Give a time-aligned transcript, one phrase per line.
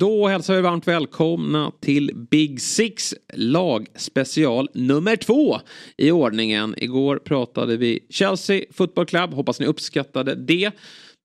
[0.00, 5.60] Då hälsar vi varmt välkomna till Big Six lagspecial nummer två
[5.96, 6.74] i ordningen.
[6.76, 10.70] Igår pratade vi Chelsea Football Club, hoppas ni uppskattade det.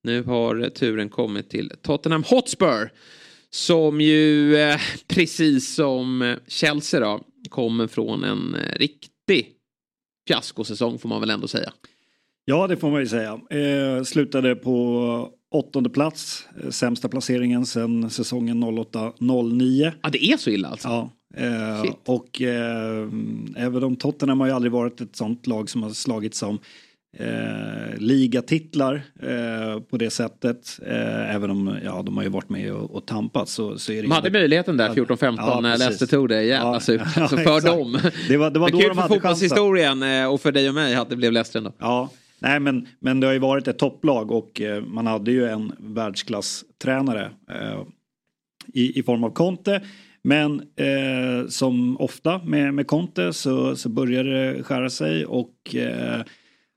[0.03, 2.91] Nu har turen kommit till Tottenham Hotspur.
[3.49, 9.51] Som ju, eh, precis som Chelsea då, kommer från en eh, riktig
[10.27, 11.73] fiaskosäsong får man väl ändå säga.
[12.45, 13.39] Ja, det får man ju säga.
[13.49, 19.91] Eh, slutade på åttonde plats, eh, sämsta placeringen sedan säsongen 08-09.
[20.01, 20.87] Ja, det är så illa alltså?
[20.87, 21.09] Ja.
[21.37, 23.07] Eh, och eh,
[23.55, 26.59] även om Tottenham har ju aldrig varit ett sånt lag som har slagits som
[27.17, 30.79] eh, ligatitlar eh, på det sättet.
[30.87, 33.95] Eh, även om ja, de har ju varit med och, och tampat så, så är
[33.95, 36.43] det De hade möjligheten där 14-15 ja, när Leicester tog det.
[36.43, 37.01] Jävla ja, surt.
[37.15, 37.99] Ja, alltså för dem.
[38.27, 40.75] Det var, det var då kul de hade för fotbollshistorien eh, och för dig och
[40.75, 41.73] mig att det blev Leicester ändå.
[41.79, 45.45] Ja, Nej men, men det har ju varit ett topplag och eh, man hade ju
[45.45, 47.83] en världsklasstränare eh,
[48.73, 49.81] i, i form av Conte.
[50.21, 56.21] Men eh, som ofta med, med Conte så, så börjar det skära sig och eh,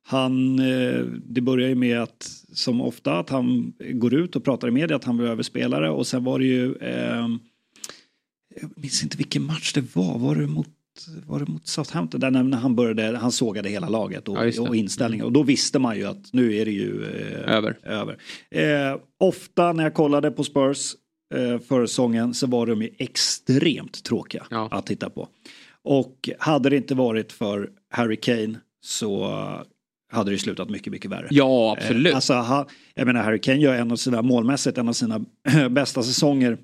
[0.02, 4.68] han, eh, det börjar ju med att som ofta att han går ut och pratar
[4.68, 7.28] i media att han behöver spelare och sen var det ju eh,
[8.60, 10.68] jag minns inte vilken match det var, var det mot
[11.26, 14.76] var det mot Southampton där när han började, han sågade hela laget och, ja, och
[14.76, 17.78] inställningen och då visste man ju att nu är det ju eh, över.
[17.82, 18.18] över.
[18.50, 20.94] Eh, ofta när jag kollade på Spurs
[21.34, 24.68] eh, förra säsongen så var de ju extremt tråkiga ja.
[24.70, 25.28] att titta på.
[25.82, 29.28] Och hade det inte varit för Harry Kane så
[30.12, 31.26] hade det slutat mycket, mycket värre.
[31.30, 32.12] Ja, absolut.
[32.12, 35.24] Eh, alltså, ha, jag menar, Harry Kane gör en av sina målmässigt en av sina
[35.70, 36.58] bästa säsonger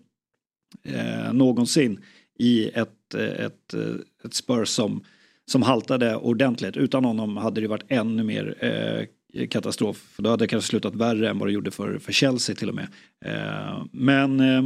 [0.85, 2.01] eh, någonsin
[2.39, 3.81] i ett, eh, ett, eh,
[4.25, 5.05] ett Spurs som,
[5.47, 6.77] som haltade ordentligt.
[6.77, 9.07] Utan honom hade det varit ännu mer eh,
[9.47, 10.15] katastrof.
[10.19, 12.75] Då hade det kanske slutat värre än vad det gjorde för, för Chelsea till och
[12.75, 12.89] med.
[13.25, 14.65] Eh, men eh,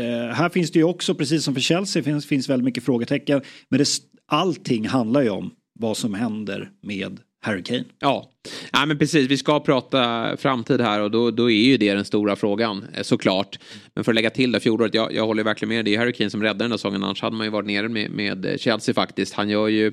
[0.00, 3.42] eh här finns det ju också, precis som för Chelsea, finns, finns väldigt mycket frågetecken.
[3.68, 3.86] Men det,
[4.26, 7.84] allting handlar ju om vad som händer med Harry Kane.
[7.98, 8.30] Ja.
[8.72, 9.28] ja, men precis.
[9.28, 13.02] Vi ska prata framtid här och då, då är ju det den stora frågan eh,
[13.02, 13.58] såklart.
[13.94, 15.84] Men för att lägga till det, fjolåret, jag, jag håller verkligen med.
[15.84, 17.04] Det är Harry Kane som räddar den där säsongen.
[17.04, 19.34] Annars hade man ju varit nere med, med Chelsea faktiskt.
[19.34, 19.92] Han gör ju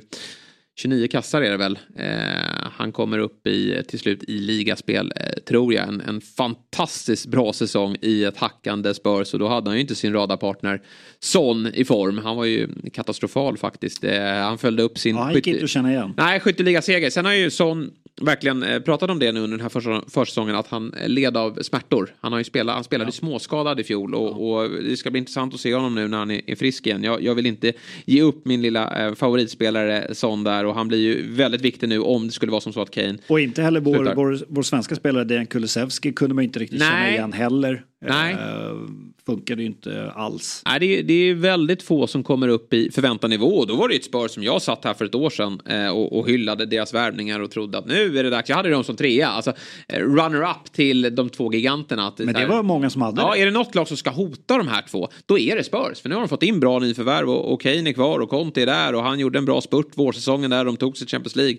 [0.80, 1.80] 29 kassar är det väl.
[1.96, 5.88] Eh, han kommer upp i, till slut i ligaspel, eh, tror jag.
[5.88, 9.96] En, en fantastiskt bra säsong i ett hackande Spurs och då hade han ju inte
[9.96, 10.82] sin radarpartner
[11.20, 12.18] Son i form.
[12.18, 14.04] Han var ju katastrofal faktiskt.
[14.04, 15.16] Eh, han följde upp sin...
[15.16, 16.14] Ja, han gick inte att känna igen.
[16.18, 17.10] Nej, skytteligaseger.
[17.10, 20.68] Sen har ju Son verkligen eh, pratat om det nu under den här försäsongen att
[20.68, 22.16] han led av smärtor.
[22.22, 23.12] Han har ju spelat, han spelade ja.
[23.12, 24.64] småskadad i fjol och, ja.
[24.64, 27.04] och, det ska bli intressant att se honom nu när han är, är frisk igen.
[27.04, 27.74] Jag, jag, vill inte
[28.06, 32.00] ge upp min lilla eh, favoritspelare Son där och han blir ju väldigt viktig nu
[32.00, 34.96] om det skulle vara som så att Kane Och inte heller vår, vår, vår, svenska
[34.96, 36.90] spelare Dejan Kulusevski kunde man inte riktigt Nej.
[36.90, 37.84] känna igen heller.
[38.00, 38.34] Nej.
[38.34, 38.90] Uh,
[39.26, 40.62] funkade ju inte alls.
[40.66, 43.48] Nej, det är, det är väldigt få som kommer upp i förväntad nivå.
[43.48, 45.90] Och då var det ett spår som jag satt här för ett år sedan eh,
[45.90, 48.50] och, och, hyllade deras värvningar och trodde att nu är det dags.
[48.50, 49.28] Jag hade dem som trea.
[49.28, 49.54] Alltså
[49.88, 52.14] eh, runner-up till de två giganterna.
[52.18, 53.42] Men det var många som hade ja, det.
[53.42, 56.02] är det något lag som ska hota de här två, då är det Spurs.
[56.02, 58.62] För nu har de fått in bra nyförvärv och, och Kane är kvar och Conte
[58.62, 61.58] är där och han gjorde en bra spurt vårsäsongen där de tog sig Champions League.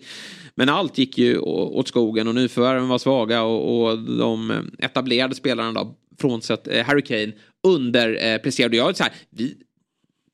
[0.55, 5.73] Men allt gick ju åt skogen och nyförvärven var svaga och, och de etablerade spelarna
[5.73, 8.77] då frånsett eh, Harry Kane underpresterade.
[8.77, 9.55] Eh, jag så här, vi,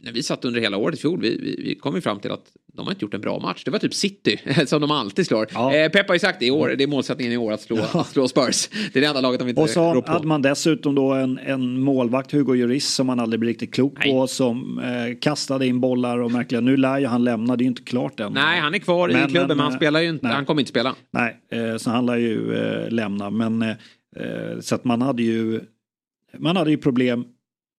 [0.02, 2.30] när vi satt under hela året i fjol, vi, vi, vi kom ju fram till
[2.30, 2.44] att
[2.76, 3.64] de har inte gjort en bra match.
[3.64, 5.46] Det var typ City som de alltid slår.
[5.54, 5.74] Ja.
[5.74, 7.76] Eh, Pep har ju sagt det i år, det är målsättningen i år att slå,
[7.76, 8.00] ja.
[8.00, 8.68] att slå Spurs.
[8.92, 11.80] Det är det enda laget de inte Och så hade man dessutom då en, en
[11.80, 14.12] målvakt, Hugo Lloris, som man aldrig blir riktigt klok Nej.
[14.12, 14.26] på.
[14.26, 17.68] Som eh, kastade in bollar och märkligen, nu lär ju han lämna, det är ju
[17.68, 18.32] inte klart än.
[18.32, 20.34] Nej, han är kvar men, i klubben, men, men han eh, spelar ju inte, nej.
[20.34, 20.94] han kommer inte spela.
[21.10, 23.30] Nej, eh, så han lär ju eh, lämna.
[23.30, 25.60] Men eh, så att man hade ju,
[26.38, 27.24] man hade ju problem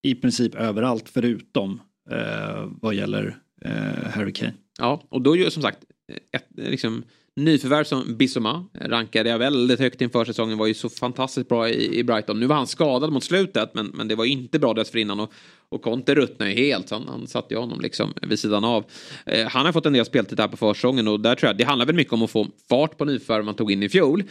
[0.03, 1.81] i princip överallt förutom
[2.11, 4.53] eh, vad gäller eh, Harry Kane.
[4.79, 5.79] Ja, och då ju som sagt
[6.11, 7.03] eh, ett eh, liksom,
[7.35, 10.57] nyförvärv som Bissoma eh, rankade jag väldigt högt inför säsongen.
[10.57, 12.39] Var ju så fantastiskt bra i, i Brighton.
[12.39, 15.19] Nu var han skadad mot slutet men, men det var inte bra dessförinnan.
[15.19, 15.33] Och,
[15.69, 16.91] och Conte ruttnade ju helt.
[16.91, 18.85] Han, han satte ju honom liksom vid sidan av.
[19.25, 21.63] Eh, han har fått en del speltid här på försäsongen och där tror jag det
[21.63, 24.23] handlar väl mycket om att få fart på nyförvärv man tog in i fjol.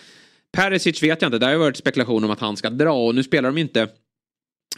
[0.53, 1.39] Perisic vet jag inte.
[1.39, 3.89] Där har varit spekulation om att han ska dra och nu spelar de inte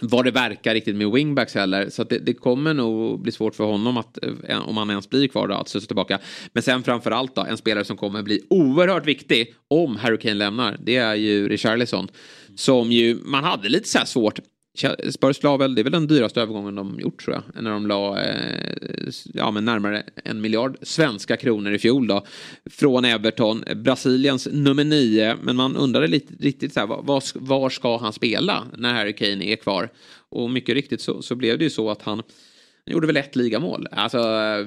[0.01, 1.91] vad det verkar riktigt med wingbacks heller.
[1.91, 5.29] Så det, det, kommer nog bli svårt för honom att, eh, om han ens blir
[5.29, 6.19] kvar då, att studsa tillbaka.
[6.53, 10.79] Men sen framförallt då, en spelare som kommer bli oerhört viktig om Harry Kane lämnar.
[10.83, 12.09] Det är ju Richarlison.
[12.57, 14.39] Som ju, man hade lite så här svårt
[15.11, 17.63] Spurs la väl, det är väl den dyraste övergången de gjort tror jag.
[17.63, 22.27] När de la eh, ja, men närmare en miljard svenska kronor i fjol då.
[22.71, 25.37] Från Everton, Brasiliens nummer nio.
[25.43, 29.45] Men man undrade lite riktigt så här, var, var ska han spela när Harry Kane
[29.45, 29.89] är kvar?
[30.29, 32.23] Och mycket riktigt så, så blev det ju så att han
[32.87, 33.89] han gjorde väl ett ligamål.
[33.91, 34.67] Alltså, eh,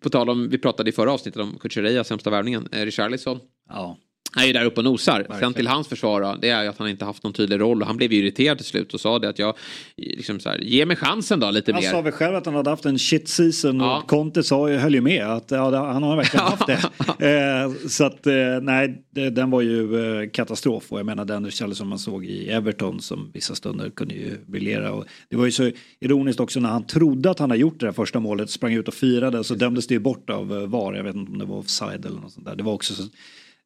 [0.00, 3.40] på tal om, vi pratade i förra avsnittet om Kuchereya, sämsta värvningen, eh, Richarlison.
[3.68, 3.98] Ja.
[4.32, 5.18] Han är ju där uppe och nosar.
[5.18, 5.40] Verkligen.
[5.40, 7.82] Sen till hans försvar det är att han inte haft någon tydlig roll.
[7.82, 9.54] Och han blev irriterad till slut och sa det att jag,
[9.96, 11.88] liksom så här, ge mig chansen då lite han mer.
[11.88, 13.98] Han sa väl själv att han hade haft en shit season ja.
[13.98, 16.80] och Conte sa, höll ju med att ja, han har verkligen haft det.
[17.26, 20.92] eh, så att eh, nej, det, den var ju eh, katastrof.
[20.92, 24.36] Och jag menar den Richarlison som man såg i Everton som vissa stunder kunde ju
[24.46, 24.92] briljera.
[24.92, 25.70] Och det var ju så
[26.00, 28.88] ironiskt också när han trodde att han hade gjort det där första målet, sprang ut
[28.88, 30.94] och firade så dömdes det ju bort av eh, VAR.
[30.94, 32.56] Jag vet inte om det var offside eller något sånt där.
[32.56, 33.02] Det var också så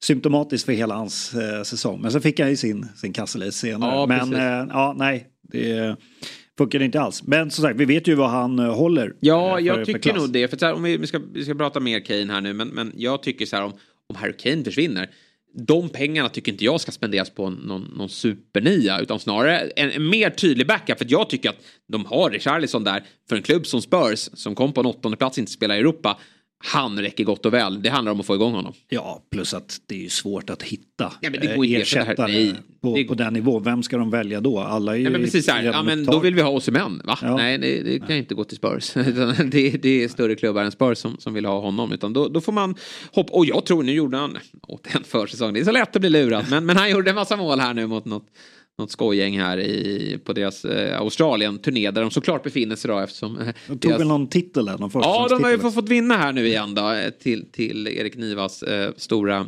[0.02, 2.00] symptomatiskt för hela hans eh, säsong.
[2.00, 3.94] Men så fick han ju sin, sin kasselis senare.
[3.94, 5.96] Ja, Men eh, ja, nej, det
[6.58, 7.22] funkade inte alls.
[7.22, 9.14] Men som sagt, vi vet ju vad han eh, håller.
[9.20, 10.48] Ja, eh, jag tycker nog det.
[10.48, 12.92] För här, om vi, vi, ska, vi ska prata mer Kane här nu, men, men
[12.96, 13.72] jag tycker så här om,
[14.08, 15.10] om Harry Kane försvinner.
[15.54, 20.08] De pengarna tycker inte jag ska spenderas på någon, någon supernia utan snarare en, en,
[20.08, 20.98] mer tydlig backup.
[20.98, 24.72] För jag tycker att de har Richarlison där för en klubb som Spurs som kom
[24.72, 26.18] på en åttonde plats inte spelar i Europa
[26.64, 27.82] han räcker gott och väl.
[27.82, 28.72] Det handlar om att få igång honom.
[28.88, 33.04] Ja, plus att det är ju svårt att hitta ja, går ersättare på, det...
[33.04, 33.62] på den nivån.
[33.62, 34.60] Vem ska de välja då?
[34.60, 35.04] Alla är ju...
[35.04, 35.62] Ja, men precis här.
[35.62, 37.02] Ja, men då vill vi ha Osimhen.
[37.04, 37.18] Va?
[37.22, 37.36] Ja.
[37.36, 38.18] Nej, det, det kan Nej.
[38.18, 38.92] inte gå till Spurs.
[39.50, 41.92] det, det är större klubbar än Spurs som, som vill ha honom.
[41.92, 42.74] Utan då, då får man
[43.12, 43.32] hoppa.
[43.32, 45.54] Och jag tror, nu gjorde han åt en försäsong.
[45.54, 46.44] Det är så lätt att bli lurad.
[46.50, 48.26] Men, men han gjorde en massa mål här nu mot något
[48.78, 53.38] något skojgäng här i, på deras eh, Australien-turné där de såklart befinner sig då eftersom...
[53.38, 54.00] Eh, de tog deras...
[54.00, 54.78] väl någon titel där?
[54.78, 58.16] Någon ja, de har ju fått vinna här nu igen då eh, till, till Erik
[58.16, 59.46] Nivas eh, stora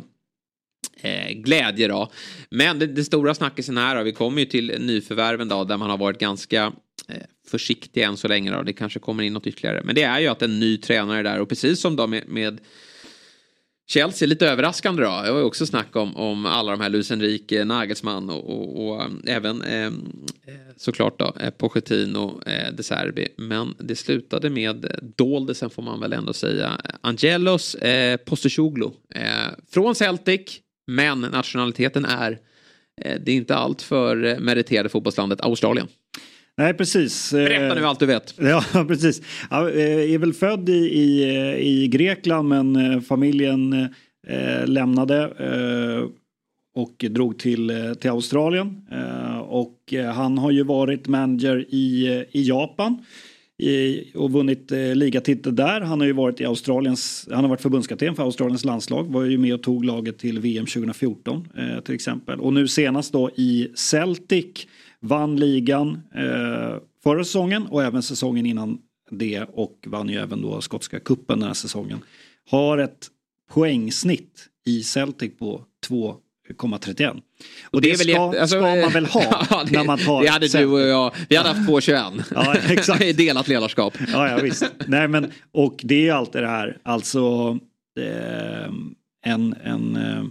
[1.01, 2.11] eh, glädje då.
[2.49, 5.89] Men det, det stora snackisen här då, vi kommer ju till nyförvärven då där man
[5.89, 6.73] har varit ganska
[7.07, 7.15] eh,
[7.47, 8.61] försiktig än så länge då.
[8.61, 9.81] Det kanske kommer in något ytterligare.
[9.83, 12.59] Men det är ju att en ny tränare där och precis som då med, med
[13.87, 15.21] Chelsea lite överraskande då.
[15.21, 18.87] Det var ju också snack om, om alla de här Luis Enrique, Nagelsmann och, och,
[18.87, 19.91] och eh, även eh, eh,
[20.77, 23.27] såklart då eh, Pochettino, eh, De Serbi.
[23.37, 26.81] Men det slutade med doldisen får man väl ändå säga.
[27.01, 29.23] Angelos eh, Postecoglu eh,
[29.71, 32.31] från Celtic, men nationaliteten är
[33.01, 35.87] eh, det är inte allt för meriterade fotbollslandet Australien.
[36.57, 37.31] Nej precis.
[37.31, 38.33] Berätta nu allt du vet.
[38.39, 39.21] Ja precis.
[39.49, 41.23] Jag eh, är väl född i, i,
[41.59, 43.73] i Grekland men eh, familjen
[44.27, 46.09] eh, lämnade eh,
[46.75, 48.87] och drog till, till Australien.
[48.91, 53.05] Eh, och han har ju varit manager i, i Japan.
[53.57, 55.81] I, och vunnit eh, ligatitel där.
[55.81, 59.11] Han har ju varit i Australiens, han har varit förbundskapten för Australiens landslag.
[59.11, 62.39] Var ju med och tog laget till VM 2014 eh, till exempel.
[62.39, 64.67] Och nu senast då i Celtic
[65.07, 68.77] Vann ligan eh, förra säsongen och även säsongen innan
[69.11, 71.99] det och vann ju även då skotska kuppen den här säsongen.
[72.49, 73.07] Har ett
[73.51, 77.21] poängsnitt i Celtic på 2,31.
[77.65, 80.23] Och det, det ska, jätte, alltså, ska, man väl ha ja, det, när man tar
[80.23, 80.69] Det hade Celtic.
[80.69, 81.15] du och jag.
[81.29, 82.23] Vi hade haft 2,21.
[82.35, 82.99] ja, exakt.
[83.17, 83.97] Delat ledarskap.
[84.13, 84.71] ja, ja, visst.
[84.87, 87.57] Nej, men, och det är alltid det här, alltså
[87.99, 88.71] eh,
[89.25, 90.23] en, en eh,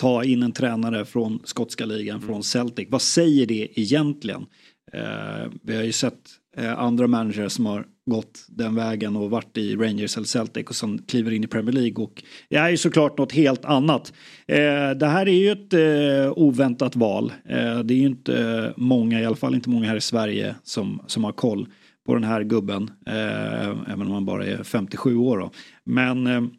[0.00, 2.28] ta in en tränare från skotska ligan, mm.
[2.28, 2.88] från Celtic.
[2.90, 4.46] Vad säger det egentligen?
[4.92, 6.18] Eh, vi har ju sett
[6.56, 10.74] eh, andra managers som har gått den vägen och varit i Rangers eller Celtic och
[10.76, 14.12] sen kliver in i Premier League och det är ju såklart något helt annat.
[14.46, 17.32] Eh, det här är ju ett eh, oväntat val.
[17.48, 21.02] Eh, det är ju inte många, i alla fall inte många här i Sverige som,
[21.06, 21.68] som har koll
[22.06, 22.90] på den här gubben.
[23.06, 25.50] Eh, även om han bara är 57 år då.
[25.84, 26.50] Men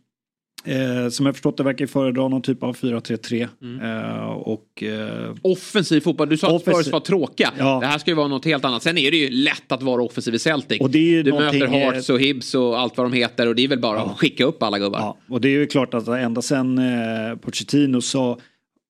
[0.63, 3.47] Eh, som jag förstått det verkar föredra någon typ av 4-3-3.
[3.61, 3.81] Mm.
[3.81, 7.53] Eh, och, eh, offensiv fotboll, du sa att Spurs var tråkiga.
[7.57, 7.79] Ja.
[7.79, 8.83] Det här ska ju vara något helt annat.
[8.83, 10.81] Sen är det ju lätt att vara offensiv i Celtic.
[10.81, 13.63] Och det är du möter Hearts och Hibs och allt vad de heter och det
[13.63, 14.05] är väl bara ja.
[14.05, 14.99] att skicka upp alla gubbar.
[14.99, 15.17] Ja.
[15.29, 18.39] Och det är ju klart att ända sen eh, Pochettino så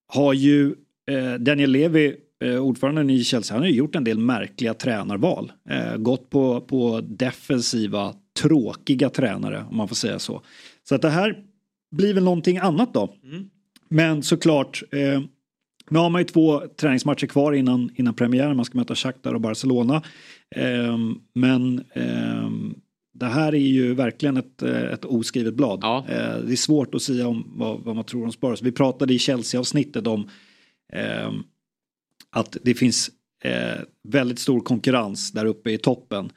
[0.07, 0.75] har ju
[1.11, 5.51] eh, Daniel Levy eh, ordföranden i Chelsea, han har ju gjort en del märkliga tränarval.
[5.69, 10.41] Eh, gått på, på defensiva, tråkiga tränare om man får säga så.
[10.89, 11.43] Så att det här
[11.91, 13.13] blir väl någonting annat då.
[13.23, 13.49] Mm.
[13.89, 15.21] Men såklart, eh,
[15.89, 18.55] nu har man ju två träningsmatcher kvar innan, innan premiären.
[18.55, 20.03] Man ska möta Shakhtar och Barcelona.
[20.55, 20.97] Eh,
[21.33, 22.49] men eh,
[23.13, 25.79] det här är ju verkligen ett, eh, ett oskrivet blad.
[25.81, 26.05] Ja.
[26.09, 28.61] Eh, det är svårt att säga om vad, vad man tror om Spurs.
[28.61, 30.29] Vi pratade i Chelsea-avsnittet om
[30.93, 31.31] eh,
[32.29, 33.11] att det finns
[34.03, 36.31] väldigt stor konkurrens där uppe i toppen.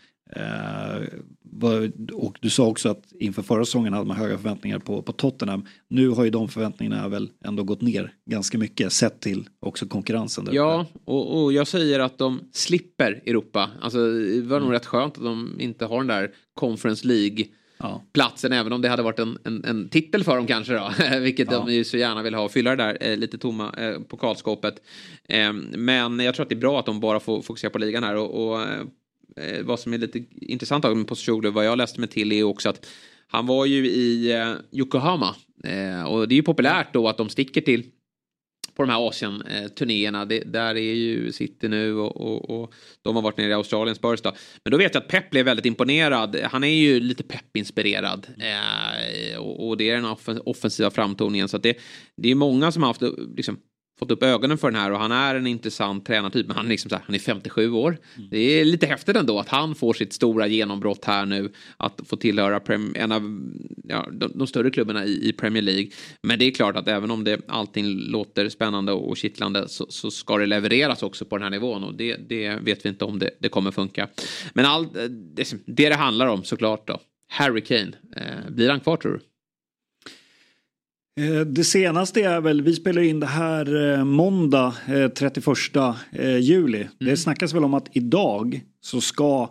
[2.12, 5.64] Och du sa också att inför förra säsongen hade man höga förväntningar på, på Tottenham.
[5.88, 10.44] Nu har ju de förväntningarna väl ändå gått ner ganska mycket sett till också konkurrensen.
[10.44, 13.70] Där ja, och, och, jag säger att de slipper Europa.
[13.80, 14.72] Alltså det var nog mm.
[14.72, 17.46] rätt skönt att de inte har den där Conference League
[17.82, 18.02] ja.
[18.12, 20.90] platsen även om det hade varit en, en, en titel för dem kanske då.
[21.20, 21.58] Vilket ja.
[21.58, 22.48] de ju så gärna vill ha.
[22.48, 24.74] Fylla det där eh, lite tomma eh, pokalskåpet.
[25.28, 28.04] Eh, men jag tror att det är bra att de bara får fokusera på ligan
[28.04, 28.16] här.
[28.16, 28.84] Och, och eh,
[29.36, 32.68] Eh, vad som är lite intressant med Postacoglu, vad jag läste mig till är också
[32.68, 32.86] att
[33.26, 35.36] han var ju i eh, Yokohama.
[35.64, 37.86] Eh, och det är ju populärt då att de sticker till
[38.74, 40.24] på de här Asien-turnéerna.
[40.24, 44.20] Där är ju City nu och, och, och, de har varit nere i Australien, Spurs
[44.20, 44.32] då.
[44.64, 46.36] Men då vet jag att Pep blev väldigt imponerad.
[46.42, 48.26] Han är ju lite Pep-inspirerad.
[48.38, 51.48] Eh, och, och, det är den offensiva framtoningen.
[51.48, 51.76] Så det,
[52.16, 53.02] det är många som har haft
[53.36, 53.58] liksom,
[53.98, 56.46] fått upp ögonen för den här och han är en intressant tränartyp.
[56.46, 57.98] Men han är, liksom så här, han är 57 år.
[58.16, 58.28] Mm.
[58.30, 61.52] Det är lite häftigt ändå att han får sitt stora genombrott här nu.
[61.76, 62.60] Att få tillhöra
[62.94, 63.22] en av
[63.84, 65.90] ja, de, de, större klubbarna i, i, Premier League.
[66.22, 70.10] Men det är klart att även om det allting låter spännande och kittlande så, så
[70.10, 71.84] ska det levereras också på den här nivån.
[71.84, 74.08] Och det, det vet vi inte om det, det kommer funka.
[74.54, 74.88] Men all,
[75.34, 77.00] det, det det handlar om såklart då.
[77.28, 77.92] Harry Kane.
[78.16, 79.20] Eh, blir han kvar tror du?
[81.20, 84.74] Eh, det senaste är väl, vi spelar in det här eh, måndag
[85.14, 85.46] 31
[86.12, 86.78] eh, juli.
[86.78, 86.92] Mm.
[86.98, 89.50] Det snackas väl om att idag så ska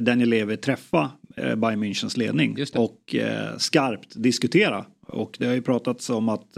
[0.00, 3.14] Daniel Levy träffa Bayern Münchens ledning och
[3.58, 4.84] skarpt diskutera.
[5.06, 6.48] Och det har ju pratats om att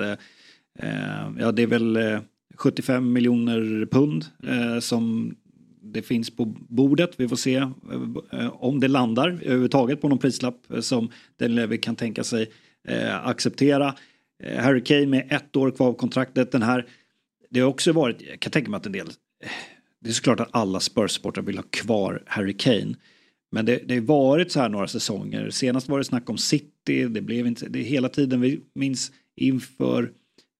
[1.39, 1.99] ja, det är väl
[2.57, 4.25] 75 miljoner pund
[4.81, 5.35] som
[5.83, 7.11] det finns på bordet.
[7.17, 7.69] Vi får se
[8.53, 12.51] om det landar överhuvudtaget på någon prislapp som Daniel Levy kan tänka sig
[13.23, 13.95] acceptera.
[14.43, 16.53] Eh, Harry Kane med ett år kvar av kontraktet.
[16.53, 16.87] Den här,
[17.51, 19.11] det har också varit, jag kan tänka mig att en del,
[20.01, 22.95] det är såklart att alla Spurs-supportrar vill ha kvar Harry Kane.
[23.53, 25.51] Men det, det har varit så här några säsonger.
[25.51, 29.13] Senast var det snack om City, det blev inte, det är hela tiden, vi minns
[29.37, 30.13] inför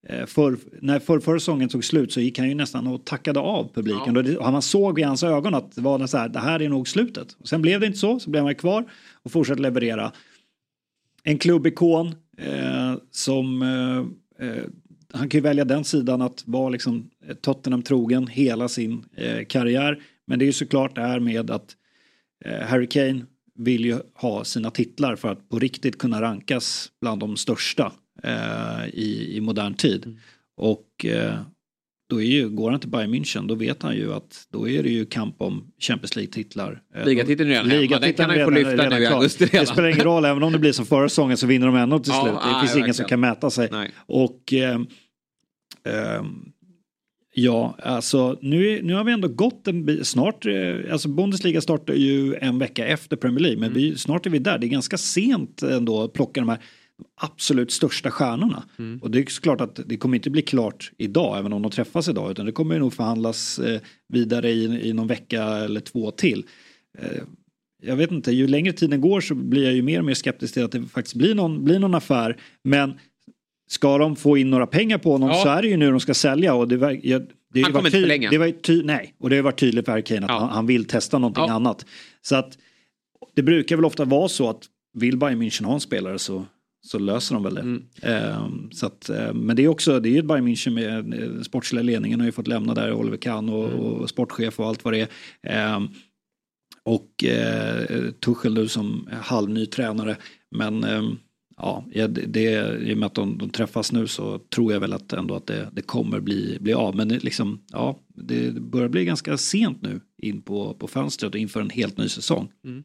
[0.09, 3.41] eh, för, när för, förra säsongen tog slut så gick han ju nästan och tackade
[3.41, 4.27] av publiken.
[4.27, 4.47] Ja.
[4.47, 6.89] Och man såg i hans ögon att det var så här, det här är nog
[6.89, 7.37] slutet.
[7.41, 8.85] Och sen blev det inte så, så blev han kvar
[9.23, 10.13] och fortsatte leverera.
[11.23, 14.65] En klubbikon, Eh, som eh, eh,
[15.13, 17.11] han kan ju välja den sidan att vara liksom
[17.41, 20.03] Tottenham trogen hela sin eh, karriär.
[20.27, 21.77] Men det är ju såklart det här med att
[22.45, 23.25] eh, Harry Kane
[23.55, 28.87] vill ju ha sina titlar för att på riktigt kunna rankas bland de största eh,
[28.93, 30.07] i, i modern tid.
[30.07, 30.19] Mm.
[30.57, 31.07] Och
[32.13, 34.83] då är ju, går han till Bayern München då vet han ju att då är
[34.83, 36.83] det ju kamp om Champions League-titlar.
[36.95, 39.45] Eh, Ligatiteln är redan hemma, den kan han ju få lyfta redan, nu i augusti
[39.45, 39.61] redan.
[39.61, 41.99] Det spelar ingen roll, även om det blir som förra säsongen så vinner de ändå
[41.99, 42.35] till slut.
[42.43, 43.69] Ja, det finns ingen som kan mäta sig.
[43.73, 43.91] Nej.
[44.07, 44.81] Och eh,
[45.85, 46.23] eh,
[47.35, 52.35] Ja, alltså nu, nu har vi ändå gått en snart, eh, alltså Bundesliga startar ju
[52.35, 53.83] en vecka efter Premier League men mm.
[53.83, 54.59] vi, snart är vi där.
[54.59, 56.59] Det är ganska sent ändå att plocka de här
[57.21, 58.63] absolut största stjärnorna.
[58.79, 58.99] Mm.
[59.03, 62.09] Och det är klart att det kommer inte bli klart idag även om de träffas
[62.09, 66.47] idag utan det kommer nog förhandlas eh, vidare i, i någon vecka eller två till.
[66.99, 67.23] Eh,
[67.83, 70.55] jag vet inte, ju längre tiden går så blir jag ju mer och mer skeptisk
[70.55, 72.37] till att det faktiskt blir någon, blir någon affär.
[72.65, 72.99] Men
[73.71, 75.43] ska de få in några pengar på honom ja.
[75.43, 76.55] så är det ju nu de ska sälja.
[76.55, 78.31] Och det, jag, det han kommer inte förlänga.
[78.31, 80.39] Det var ty, nej, och det har varit tydligt för Harry Kane att ja.
[80.39, 81.53] han, han, vill testa någonting ja.
[81.53, 81.87] annat.
[82.23, 82.59] Så att
[83.35, 86.47] det brukar väl ofta vara så att vill Bayern München ha en spelare så
[86.87, 87.61] så löser de väl det.
[87.61, 87.85] Mm.
[88.43, 91.15] Um, så att, uh, men det är också, det är ju ett Bayern München med
[91.15, 93.81] uh, sportsliga ledningen har ju fått lämna där, Oliver Kahn och, mm.
[93.81, 95.09] och sportchef och allt vad det
[95.43, 95.77] är.
[95.77, 95.89] Um,
[96.85, 100.17] och uh, Tuchel nu som halvny tränare.
[100.57, 101.19] Men um,
[101.63, 104.93] ja, det, det, i och med att de, de, träffas nu så tror jag väl
[104.93, 106.97] att ändå att det, det kommer bli, bli av.
[106.97, 111.41] Men det, liksom, ja, det börjar bli ganska sent nu in på, på fönstret och
[111.41, 112.51] inför en helt ny säsong.
[112.65, 112.85] Mm.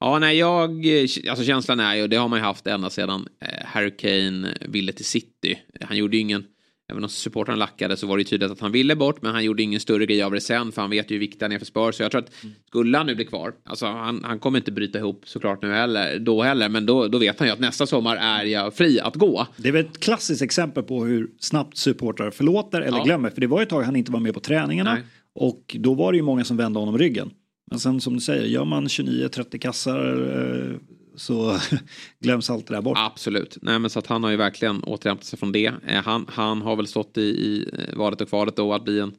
[0.00, 0.86] Ja, nej, jag,
[1.28, 4.92] alltså känslan är ju, det har man ju haft ända sedan eh, Harry Kane ville
[4.92, 5.58] till City.
[5.80, 6.44] Han gjorde ju ingen,
[6.90, 9.62] även om supportrarna lackade så var det tydligt att han ville bort, men han gjorde
[9.62, 11.66] ingen större grej av det sen, för han vet ju hur viktig han är för
[11.66, 11.94] Spurs.
[11.94, 12.32] Så jag tror att
[12.68, 16.18] skulle han nu bli kvar, alltså han, han kommer inte bryta ihop såklart nu heller,
[16.18, 19.16] då heller, men då, då vet han ju att nästa sommar är jag fri att
[19.16, 19.46] gå.
[19.56, 23.04] Det är väl ett klassiskt exempel på hur snabbt supportrar förlåter eller ja.
[23.04, 24.94] glömmer, för det var ju ett tag han inte var med på träningarna.
[24.94, 25.02] Nej.
[25.34, 27.30] Och då var det ju många som vände honom ryggen.
[27.70, 30.00] Men sen som du säger, gör man 29-30 kassar
[30.36, 30.76] eh,
[31.18, 31.58] så
[32.20, 32.98] glöms allt det där bort.
[33.00, 33.58] Absolut.
[33.62, 35.72] Nej, men så att han har ju verkligen återhämtat sig från det.
[35.86, 39.00] Eh, han, han har väl stått i, i eh, valet och kvalet då att bli
[39.00, 39.12] en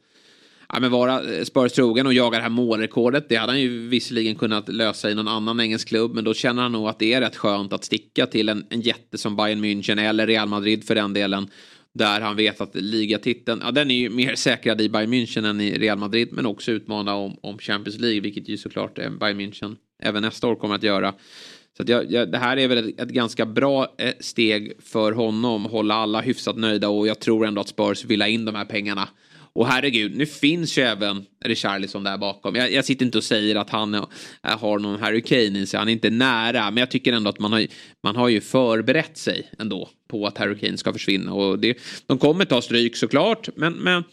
[0.74, 3.30] ja, men vara eh, Spurs trogen och jaga det här målrekordet.
[3.30, 6.16] Det hade han ju visserligen kunnat lösa i någon annan engelsk klubb.
[6.16, 8.82] Men då känner han nog att det är rätt skönt att sticka till en, en
[8.82, 11.48] jätte som Bayern München eller Real Madrid för den delen.
[11.94, 15.62] Där han vet att ligatiteln, ja den är ju mer säkrad i Bayern München än
[15.62, 16.30] i Real Madrid.
[16.32, 20.56] Men också utmana om, om Champions League, vilket ju såklart Bayern München även nästa år
[20.56, 21.14] kommer att göra.
[21.80, 25.66] Så jag, jag, det här är väl ett, ett ganska bra eh, steg för honom.
[25.66, 28.66] Hålla alla hyfsat nöjda och jag tror ändå att Spurs vill ha in de här
[28.66, 29.10] pengarna.
[29.54, 32.56] Och herregud, nu finns ju även Richarlison där bakom.
[32.56, 34.08] Jag, jag sitter inte och säger att han är,
[34.42, 35.78] har någon Harry Kane i sig.
[35.78, 36.72] Han är inte nära.
[36.72, 37.68] Men jag tycker ändå att man har,
[38.04, 41.34] man har ju förberett sig ändå på att Harry Kane ska försvinna.
[41.34, 43.50] Och det, de kommer ta stryk såklart.
[43.56, 44.04] Men, men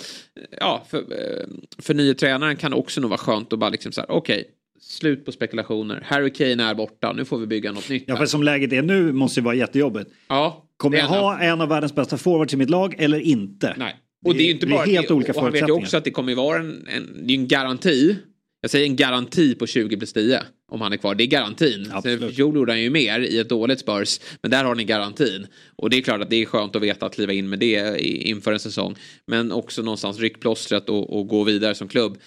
[0.60, 1.46] ja, för, eh,
[1.78, 4.40] för nya tränaren kan det också nog vara skönt att bara liksom så här, okej.
[4.40, 4.52] Okay,
[4.86, 6.02] slut på spekulationer.
[6.06, 8.04] Harry Kane är borta, nu får vi bygga något nytt.
[8.06, 10.10] Ja, för som läget är nu måste det vara jättejobbigt.
[10.28, 13.74] Ja, Kommer jag ha en av världens bästa forwards i mitt lag eller inte?
[13.78, 13.96] Nej.
[14.26, 15.14] Och det är ju inte bara helt det.
[15.14, 17.48] olika och han vet ju också att det kommer vara en, en, det är en
[17.48, 18.16] garanti.
[18.60, 21.14] Jag säger en garanti på 20 plus 10 om han är kvar.
[21.14, 21.92] Det är garantin.
[22.04, 24.20] I fjol gjorde han ju mer i ett dåligt Spurs.
[24.42, 25.46] Men där har ni garantin.
[25.76, 28.00] Och det är klart att det är skönt att veta att kliva in med det
[28.02, 28.94] inför en säsong.
[29.26, 32.18] Men också någonstans ryckplåstret och, och gå vidare som klubb.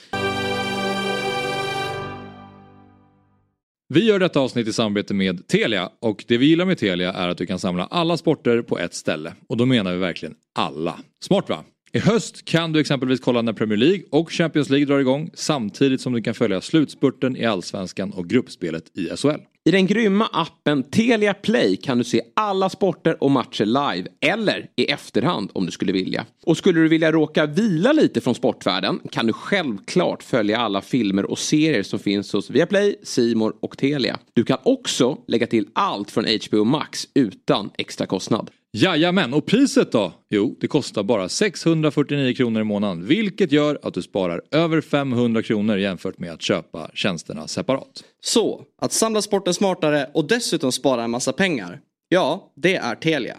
[3.93, 7.27] Vi gör detta avsnitt i samarbete med Telia och det vi gillar med Telia är
[7.27, 9.33] att du kan samla alla sporter på ett ställe.
[9.47, 10.99] Och då menar vi verkligen alla.
[11.23, 11.63] Smart va?
[11.91, 16.01] I höst kan du exempelvis kolla när Premier League och Champions League drar igång samtidigt
[16.01, 19.39] som du kan följa slutspurten i Allsvenskan och gruppspelet i SHL.
[19.65, 24.65] I den grymma appen Telia Play kan du se alla sporter och matcher live eller
[24.75, 26.25] i efterhand om du skulle vilja.
[26.45, 31.25] Och skulle du vilja råka vila lite från sportvärlden kan du självklart följa alla filmer
[31.31, 34.19] och serier som finns hos Viaplay, Simor och Telia.
[34.33, 38.49] Du kan också lägga till allt från HBO Max utan extra kostnad.
[38.71, 40.13] Jajamän, och priset då?
[40.29, 45.43] Jo, det kostar bara 649 kronor i månaden, vilket gör att du sparar över 500
[45.43, 48.03] kronor jämfört med att köpa tjänsterna separat.
[48.21, 51.79] Så, att samla sporten smartare och dessutom spara en massa pengar.
[52.09, 53.37] Ja, det är Telia.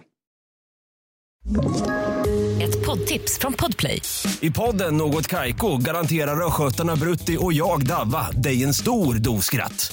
[2.62, 4.02] Ett poddtips från Podplay.
[4.40, 9.92] I podden Något Kaiko garanterar östgötarna Brutti och jag, Davva, dig en stor dos skratt.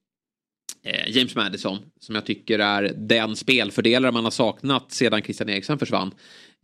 [0.83, 5.79] Eh, James Madison som jag tycker är den spelfördelare man har saknat sedan Christian Eriksen
[5.79, 6.11] försvann.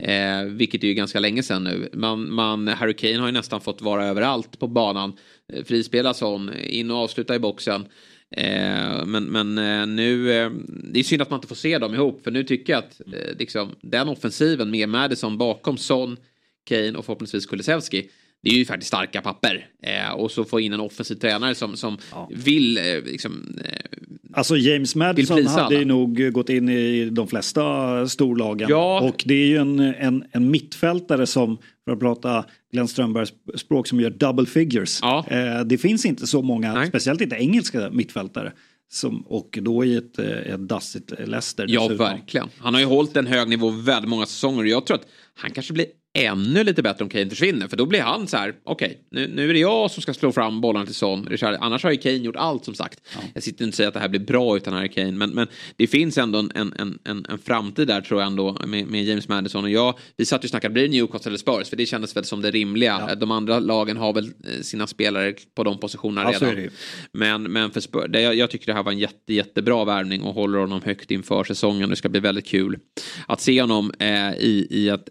[0.02, 1.88] Eh, vilket är ju ganska länge sedan nu.
[1.92, 5.16] Man, man, Harry Kane har ju nästan fått vara överallt på banan.
[5.52, 7.86] Eh, frispela sån, in och avsluta i boxen.
[8.30, 11.94] Eh, men men eh, nu, eh, det är synd att man inte får se dem
[11.94, 12.24] ihop.
[12.24, 16.16] För nu tycker jag att eh, liksom, den offensiven med Madison bakom Son,
[16.64, 18.10] Kane och förhoppningsvis Kulusevski
[18.42, 19.66] det är ju faktiskt starka papper.
[19.82, 22.30] Eh, och så få in en offensiv tränare som, som ja.
[22.34, 23.98] vill eh, liksom, eh,
[24.32, 28.68] Alltså James Madison hade ju nog gått in i de flesta storlagen.
[28.70, 29.00] Ja.
[29.00, 33.86] Och det är ju en, en, en mittfältare som, för att prata Glenn Strömbergs språk,
[33.86, 34.98] som gör double figures.
[35.02, 35.24] Ja.
[35.28, 36.88] Eh, det finns inte så många, Nej.
[36.88, 38.52] speciellt inte engelska mittfältare.
[38.90, 41.66] Som, och då i ett, ett dassigt Leicester.
[41.68, 42.48] Ja, verkligen.
[42.58, 45.72] Han har ju hållit en hög nivå väldigt många säsonger jag tror att han kanske
[45.72, 47.68] blir ännu lite bättre om Kane försvinner.
[47.68, 50.14] För då blir han så här, okej, okay, nu, nu är det jag som ska
[50.14, 51.26] slå fram bollarna till Son.
[51.30, 51.56] Richard.
[51.60, 53.00] Annars har ju Kane gjort allt som sagt.
[53.14, 53.20] Ja.
[53.34, 55.12] Jag sitter inte och säger att det här blir bra utan Harry Kane.
[55.12, 58.86] Men, men det finns ändå en, en, en, en framtid där tror jag ändå med,
[58.86, 59.64] med James Madison.
[59.64, 61.68] Och jag, vi satt ju och snackade, blir det Newcastle eller Spurs?
[61.68, 63.06] För det kändes väl som det rimliga.
[63.08, 63.14] Ja.
[63.14, 66.70] De andra lagen har väl sina spelare på de positionerna ja, redan.
[67.12, 70.22] Men, men för Spurs, det, jag, jag tycker det här var en jätte, jättebra värvning
[70.22, 71.90] och håller honom högt inför säsongen.
[71.90, 72.78] Det ska bli väldigt kul
[73.26, 75.08] att se honom eh, i, i ett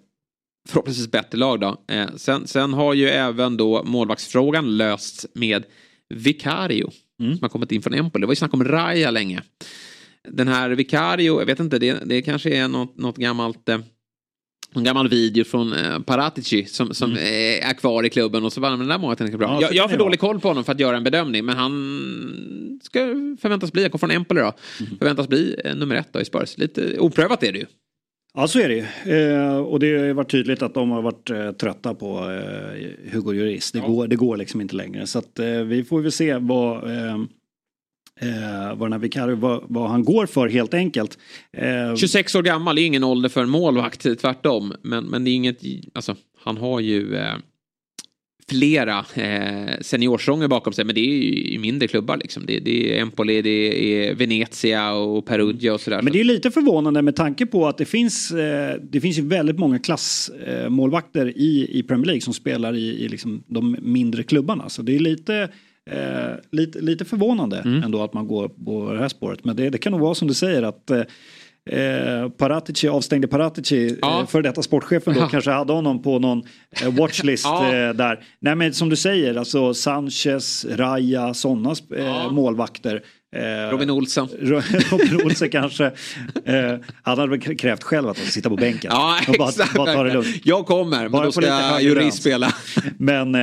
[0.67, 1.83] förhoppningsvis bättre lag då.
[1.87, 5.63] Eh, sen, sen har ju även då målvaktsfrågan lösts med
[6.09, 6.91] Vicario.
[7.19, 7.35] Mm.
[7.37, 8.21] Som har kommit in från Empoli.
[8.21, 9.41] Det var ju snack om Raja länge.
[10.29, 13.79] Den här Vicario, jag vet inte, det, det kanske är något, något gammalt eh,
[14.75, 17.23] en gammal video från eh, Paratici som, som mm.
[17.69, 19.47] är kvar i klubben och så var den där målvakten bra.
[19.47, 21.57] Ja, jag, jag har för dålig koll på honom för att göra en bedömning men
[21.57, 22.99] han ska
[23.41, 24.97] förväntas bli, jag kommer från Empoli då, mm.
[24.97, 26.57] förväntas bli eh, nummer ett då i Spurs.
[26.57, 27.65] Lite oprövat är det ju.
[28.33, 29.13] Ja så är det ju.
[29.13, 33.31] Eh, och det har varit tydligt att de har varit eh, trötta på eh, Hugo
[33.31, 33.71] Lloris.
[33.71, 33.87] Det, ja.
[33.87, 35.07] går, det går liksom inte längre.
[35.07, 37.17] Så att, vi får väl se vad, eh,
[38.75, 41.17] vad den här Vicario, vad, vad, han går för helt enkelt.
[41.97, 44.73] 26 år gammal, är ingen ålder för en målvakt, tvärtom.
[44.81, 45.59] Men, men det är inget,
[45.93, 47.17] alltså han har ju
[48.49, 50.85] flera eh, seniorsäsonger bakom sig.
[50.85, 52.45] Men det är ju mindre klubbar liksom.
[52.45, 56.01] Det, det är Empoli, det är Venezia och Perugia och sådär.
[56.01, 59.27] Men det är lite förvånande med tanke på att det finns, eh, det finns ju
[59.27, 64.23] väldigt många klassmålvakter eh, i, i Premier League som spelar i, i liksom de mindre
[64.23, 64.69] klubbarna.
[64.69, 65.49] Så det är lite
[65.89, 67.83] Eh, lite, lite förvånande mm.
[67.83, 69.45] ändå att man går på det här spåret.
[69.45, 71.01] Men det, det kan nog vara som du säger att eh,
[71.69, 74.19] eh, Paratici, avstängde Paratici, Ja.
[74.21, 75.27] eh, för detta sportchefen då, Ja.
[75.29, 76.43] kanske hade honom på någon
[76.83, 77.65] eh, watchlist Ja.
[77.75, 78.19] eh, där.
[78.39, 82.29] Nej men som du säger, alltså Sanchez, Raya, sådana Ja.
[82.31, 83.01] målvakter.
[83.71, 84.27] Robin Olsen.
[84.91, 85.85] Robin Olsen kanske.
[86.45, 88.91] Eh, han hade väl krävt själv att han sitta på bänken.
[88.93, 89.73] Ja, Och bara, exakt.
[89.75, 90.27] bara ta det lugnt.
[90.43, 91.41] Jag kommer, men Bara då ska
[91.81, 92.11] lön.
[92.11, 92.53] spela.
[92.97, 93.35] Men,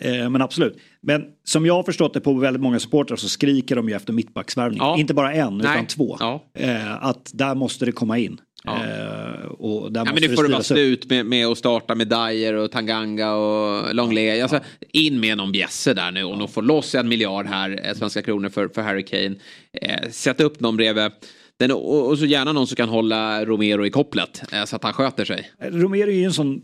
[0.00, 0.78] men absolut.
[1.00, 4.12] Men som jag har förstått det på väldigt många supportrar så skriker de ju efter
[4.12, 4.78] mittbacksvärvning.
[4.78, 4.98] Ja.
[4.98, 5.66] Inte bara en Nej.
[5.72, 6.16] utan två.
[6.20, 6.44] Ja.
[6.54, 8.40] Eh, att där måste det komma in.
[8.64, 8.76] Ja.
[8.76, 11.94] Eh, och där Ja, måste men nu får det vara slut med, med att starta
[11.94, 14.40] med Dyer och Tanganga och Longley.
[14.40, 14.60] Alltså,
[14.92, 18.22] in med någon bjässe där nu och de får loss en miljard här, eh, svenska
[18.22, 19.36] kronor för, för Harry Kane.
[19.82, 21.10] Eh, sätta upp någon bredvid.
[21.58, 24.84] Den, och, och så gärna någon som kan hålla Romero i kopplet eh, så att
[24.84, 25.50] han sköter sig.
[25.60, 26.60] Romero är ju en sån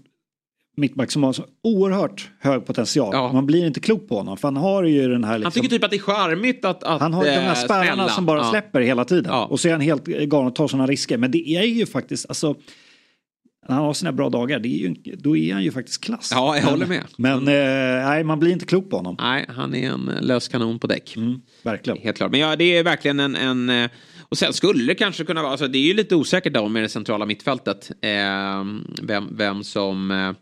[0.77, 3.11] mittback som har så oerhört hög potential.
[3.13, 3.33] Ja.
[3.33, 5.69] Man blir inte klok på honom för han har ju den här liksom, Han tycker
[5.69, 8.09] typ att det är charmigt att, att Han har de här eh, spärrarna smälla.
[8.09, 8.51] som bara Ja.
[8.51, 9.27] släpper hela tiden.
[9.29, 9.45] Ja.
[9.47, 11.19] Och så är han helt galen och tar sådana risker.
[11.19, 12.55] Men det är ju faktiskt, alltså,
[13.69, 16.31] när han har sina bra dagar, det är ju, då är han ju faktiskt klass.
[16.35, 17.05] Ja, jag håller med.
[17.17, 19.17] Men eh, nej, man blir inte klok på honom.
[19.21, 21.17] Nej, han är en lös kanon på däck.
[21.17, 21.99] Mm, verkligen.
[22.03, 22.31] Helt klart.
[22.31, 23.37] Men ja, det är verkligen en...
[23.37, 23.91] en eh,
[24.29, 26.83] och sen skulle det kanske kunna vara, alltså det är ju lite osäkert då med
[26.83, 27.91] det centrala mittfältet.
[28.01, 28.65] Eh,
[29.03, 30.35] vem, vem som eh, eh,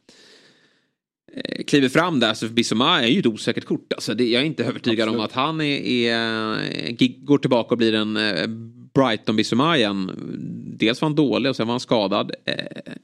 [1.66, 2.34] kliver fram där.
[2.34, 3.92] Så Bissoma är ju ett osäkert kort.
[3.92, 6.56] Alltså det, jag är inte övertygad om att han är, är,
[6.98, 8.46] gi- går tillbaka och blir en eh,
[8.94, 10.10] Brighton Bissoma igen.
[10.78, 12.32] Dels var han dålig och sen var han skadad.
[12.44, 12.54] Eh,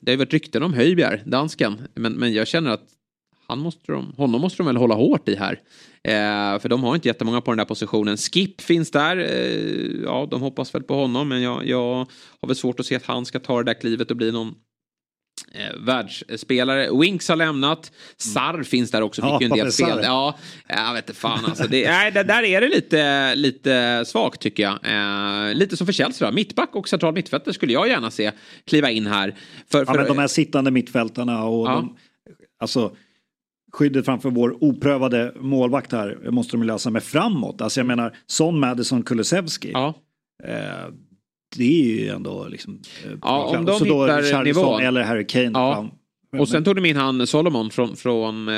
[0.01, 1.79] det har ju varit rykten om Höjbjerg, dansken.
[1.95, 2.85] Men, men jag känner att
[3.47, 5.61] han måste de, honom måste de väl hålla hårt i här.
[6.05, 8.17] Eh, för de har inte jättemånga på den där positionen.
[8.17, 9.17] Skip finns där.
[9.17, 11.29] Eh, ja, de hoppas väl på honom.
[11.29, 11.95] Men jag, jag
[12.41, 14.55] har väl svårt att se att han ska ta det där klivet och bli någon
[15.53, 16.89] eh, världsspelare.
[17.01, 17.93] Winks har lämnat.
[18.17, 19.23] Sarr finns där också.
[19.23, 19.73] Fick Ja, ju en del.
[19.73, 20.01] Sarr.
[20.03, 21.65] Ja, jag vet inte fan alltså.
[21.69, 24.79] Det, nej, det, där är det lite, lite svagt tycker jag.
[25.49, 26.35] Eh, lite som för Chelsea då.
[26.35, 28.33] Mittback och central mittfältare skulle jag gärna se
[28.67, 29.35] kliva in här.
[29.71, 31.73] För, Ja, för, men de här sittande mittfältarna och Ja.
[31.73, 31.97] de,
[32.61, 32.97] alltså
[33.73, 37.61] skyddet framför vår oprövade målvakt här måste de lösa med framåt.
[37.61, 39.71] Alltså jag menar, Son, Madison, Kulusevski.
[39.73, 39.95] ja.
[40.45, 40.89] Eh,
[41.57, 42.81] det är ju ändå liksom...
[43.07, 44.81] eh, Ja, om de Så då hittar Richarlison nivån.
[44.83, 45.75] eller Harry Kane Ja.
[45.75, 45.91] fram.
[46.39, 48.55] Och sen tog de in han Solomon från, från eh,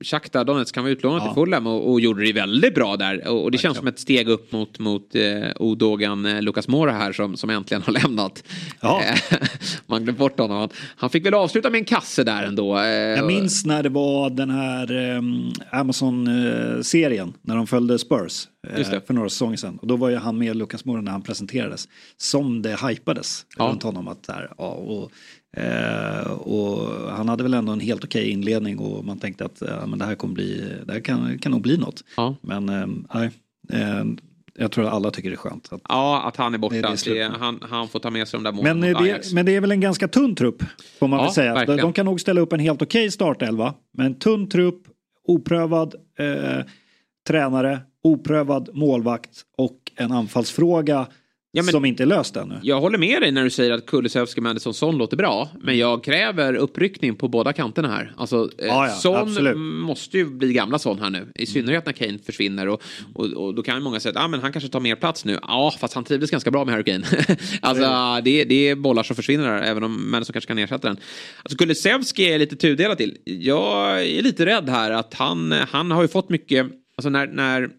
[0.00, 0.76] Shakhtar Donetsk.
[0.76, 1.26] Han var utlånad Ja.
[1.26, 3.28] till Fulham och, och gjorde det väldigt bra där.
[3.28, 5.22] Och, och det känns som ett steg upp mot, mot eh,
[5.56, 8.44] Odogan eh, Lucas Mora här som, som äntligen har lämnat.
[8.80, 9.02] Ja.
[9.02, 9.38] Eh,
[9.86, 10.68] Man glömde bort honom.
[10.96, 12.78] Han, fick väl avsluta med en kasse där ändå.
[12.78, 19.00] Eh, Jag minns när det var den här um, Amazon-serien när de följde Spurs eh,
[19.06, 19.78] för några säsonger sedan.
[19.82, 21.88] Och då var ju han med Lukas Moura när han presenterades.
[22.16, 23.64] Som det hypades Ja.
[23.64, 24.08] runt honom.
[24.08, 25.10] Att där, ja, och,
[25.56, 29.86] eh, och han hade väl ändå en helt okej inledning och man tänkte att ja,
[29.86, 32.04] men det här kommer bli, det här kan, kan nog bli något.
[32.16, 32.36] Ja.
[32.40, 33.30] Men eh, nej,
[33.72, 34.04] eh,
[34.58, 35.68] jag tror att alla tycker det är skönt.
[35.72, 36.74] Att, Ja, att han är borta.
[36.74, 38.92] Det är det slut han, han får ta med sig de där målen men, eh,
[38.94, 39.28] mot Ajax.
[39.28, 40.62] det, men det är väl en ganska tunn trupp
[40.98, 41.48] får man Ja, väl säga.
[41.52, 41.80] De, verkligen.
[41.80, 43.74] de kan nog ställa upp en helt okej startelva.
[43.98, 44.82] Men tunn trupp,
[45.28, 46.64] oprövad eh,
[47.28, 51.06] tränare, oprövad målvakt och en anfallsfråga
[51.52, 52.60] Ja, men- som inte är löst ännu.
[52.62, 55.48] Jag håller med dig när du säger att Kulusevski, Madison, Son låter bra.
[55.60, 58.12] Men jag kräver uppryckning på båda kanterna här.
[58.16, 59.56] Alltså, eh, Ja, ja, Son absolut.
[59.58, 61.32] måste ju bli gamla Son här nu.
[61.34, 62.68] I synnerhet när Kane försvinner.
[62.68, 62.82] Och,
[63.14, 65.24] och, och då kan ju många säga att ah, men han kanske tar mer plats
[65.24, 65.38] nu.
[65.42, 67.06] Ja, fast han trivdes ganska bra med Harry Kane.
[67.62, 70.96] alltså, det, det är bollar som försvinner där, även om Madison kanske kan ersätta den.
[71.42, 73.16] Alltså, Kulusevski är lite tudelad till.
[73.24, 77.70] Jag är lite rädd här att han, han har ju fått mycket, alltså när, när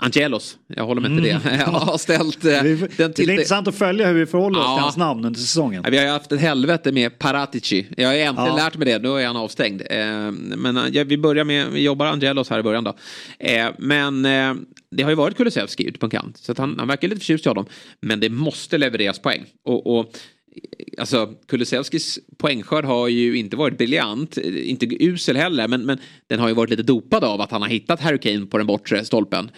[0.00, 2.78] Angelos, jag håller mig till det, har ställt eh, Mm.
[2.78, 4.74] Den det till blir intressant att följa hur vi förhåller oss Ja.
[4.76, 5.84] till hans namn under säsongen.
[5.90, 7.86] Vi har ju haft ett helvete med Paratici.
[7.96, 8.56] Jag har äntligen Ja.
[8.56, 9.82] lärt mig det, då är han avstängd.
[9.90, 9.96] Eh,
[10.56, 12.96] men eh, vi börjar med, vi jobbar Angelos här i början då.
[13.78, 14.22] Men
[14.90, 16.36] det har ju varit Kulusevski ute på en kant.
[16.36, 17.66] Så han, han verkar lite förtjust i honom.
[18.00, 19.44] Men det måste levereras poäng.
[19.64, 20.12] Och, och
[20.98, 26.48] Alltså Kulusevskis poängskörd har ju inte varit briljant, inte usel heller, men, men den har
[26.48, 29.50] ju varit lite dopad av att han har hittat Harry Kane på den bortre stolpen.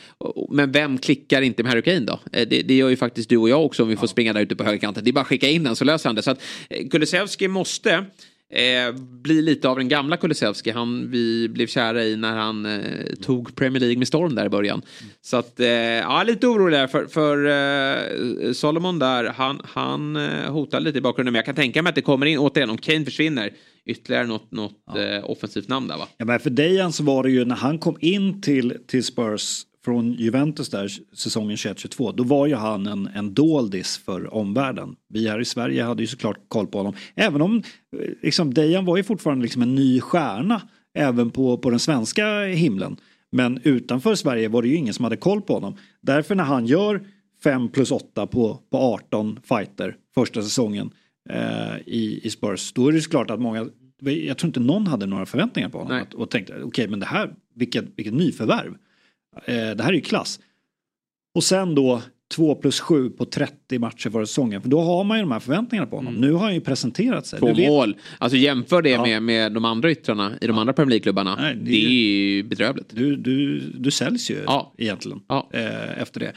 [0.51, 2.21] Men vem klickar inte med Harry Kane då?
[2.33, 4.41] Eh, Det, det gör ju faktiskt du och jag också om vi får springa där
[4.41, 5.05] ute på högerkanten.
[5.05, 6.23] Det är bara att skicka in den så löser han det.
[6.23, 8.05] Så att eh, Kulusevski måste
[8.51, 10.71] eh, bli lite av den gamla Kulusevski.
[10.71, 12.81] Han vi blev kära i när han eh,
[13.23, 14.83] tog Premier League med storm där i början.
[15.21, 19.25] Så att, eh, ja, lite orolig där för, för eh, Solomon där.
[19.25, 21.33] Han, han eh, hotar lite i bakgrunden.
[21.33, 23.51] Men jag kan tänka mig att det kommer in, återigen, om Kane försvinner,
[23.87, 26.09] ytterligare något, något eh, offensivt namn där va?
[26.17, 29.63] Ja, men för Dejan så var det ju när han kom in till, till Spurs
[29.85, 32.15] från Juventus där säsongen 21-22.
[32.17, 34.97] Då var ju han en, en doldis för omvärlden.
[35.09, 36.95] Vi här i Sverige hade ju såklart koll på honom.
[37.15, 40.63] Även om eh, liksom, Dejan var ju fortfarande liksom en ny stjärna
[40.95, 42.97] även på, på den svenska himlen.
[43.33, 45.77] Men utanför Sverige var det ju ingen som hade koll på honom.
[46.01, 47.07] Därför när han gör
[47.45, 50.91] 5 plus 8 på, på 18 fighter första säsongen
[51.31, 52.73] eh, i, i Spurs.
[52.73, 53.69] Då är det klart att många,
[54.01, 55.97] jag tror inte någon hade några förväntningar på honom.
[55.97, 56.07] Nej.
[56.15, 58.75] Och tänkte, okej men det här, vilket, vilket nyförvärv.
[59.47, 60.41] Eh, det här är ju klass.
[61.35, 62.03] Och sen då
[62.35, 64.63] 2 plus 7 på 30 matcher förra säsongen.
[64.63, 66.15] För då har man ju de här förväntningarna på honom.
[66.15, 67.39] Nu har han ju presenterat sig.
[67.39, 67.97] Två mål.
[68.19, 69.03] Alltså jämför det Ja.
[69.03, 71.37] med, med de andra yttrarna i de andra Premier League-klubbarna.
[71.37, 72.91] Det, det är ju- bedrövligt.
[72.97, 74.75] Du, du, du säljs ju Ja.
[74.79, 75.51] egentligen Ja.
[75.53, 76.33] eh, efter det.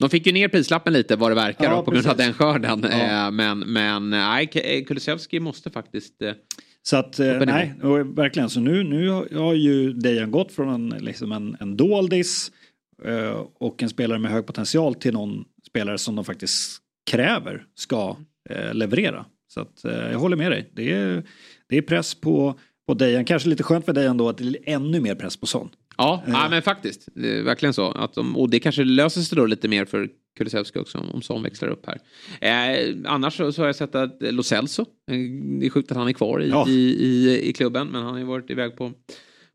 [0.00, 2.26] De fick ju ner prislappen lite vad det verkar Ja, då, på grund av precis.
[2.26, 2.86] den skörden.
[2.92, 3.26] Ja.
[3.26, 6.22] Eh, Men, men nej, K- eh, Kulusevski måste faktiskt...
[6.22, 6.32] eh,
[6.82, 8.50] Så att, eh, nej, och verkligen.
[8.50, 12.52] Så nu, nu har ju Dejan gått från en, liksom en, en doldis
[13.04, 16.78] eh, och en spelare med hög potential till någon spelare som de faktiskt
[17.10, 18.16] kräver ska
[18.50, 19.24] eh, leverera.
[19.48, 20.70] Så att jag håller med dig.
[20.72, 21.22] Det är,
[21.68, 23.24] det är press på, på Dejan.
[23.24, 25.70] Kanske lite skönt för Dejan då att det är ännu mer press på Son.
[25.96, 27.08] Ja, ja men faktiskt.
[27.14, 27.90] Det är verkligen så.
[27.90, 31.22] Att de, och det kanske löser sig då lite mer för Kulusevski också om, om
[31.22, 31.98] Son växlar upp här.
[32.40, 35.16] Eh, annars så, så har jag sett att Lo Celso, eh,
[35.60, 36.68] det är sjukt att han är kvar i, Ja.
[36.68, 36.72] i,
[37.06, 38.92] i, i klubben men han har ju varit iväg på,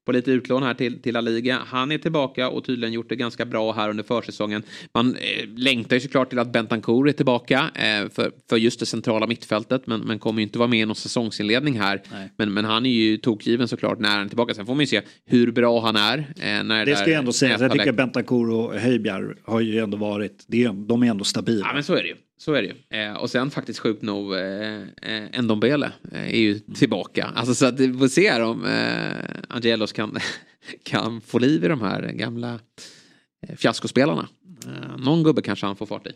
[0.08, 1.60] på lite utlån här till, till La Liga.
[1.68, 4.64] Han är tillbaka och tydligen gjort det ganska bra här under försäsongen.
[4.94, 8.86] Man eh, längtar ju såklart till att Bentancourt är tillbaka eh, för, för just det
[8.86, 12.02] centrala mittfältet men, men kommer ju inte vara med i någon säsongsinledning här.
[12.12, 12.32] Nej.
[12.38, 14.54] Men, men han är ju tokgiven såklart när han är tillbaka.
[14.54, 16.18] Sen får man ju se hur bra han är.
[16.18, 17.58] Eh, när Det ska där jag ändå säga.
[17.60, 17.98] Jag tycker läkt.
[17.98, 21.66] Bentancur och Höjbjerg har ju ändå varit, det är, de är ändå stabila.
[21.68, 22.16] Ja men så är det ju.
[22.38, 23.00] Så är det ju.
[23.00, 27.32] Eh, och sen faktiskt sjukt nog eh, eh, Ndombele eh, är ju tillbaka.
[27.36, 30.18] Alltså så att vi får se om eh, Angelos kan,
[30.84, 32.60] kan få liv i de här gamla
[33.48, 34.28] eh, fiaskospelarna.
[34.66, 36.12] Eh, någon gubbe kanske han får fart i.